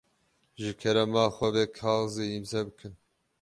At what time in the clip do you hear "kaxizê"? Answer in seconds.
1.77-2.23